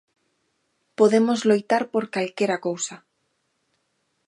Podemos 0.97 1.39
loitar 1.49 1.83
por 1.93 2.03
calquera 2.15 2.57
cousa. 2.67 2.95